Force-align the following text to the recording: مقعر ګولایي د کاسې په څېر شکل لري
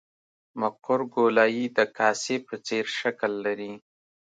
مقعر 0.61 0.99
ګولایي 1.15 1.65
د 1.77 1.79
کاسې 1.97 2.35
په 2.47 2.55
څېر 2.65 2.85
شکل 2.99 3.31
لري 3.45 3.73